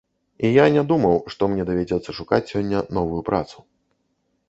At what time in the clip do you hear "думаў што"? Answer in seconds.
0.91-1.51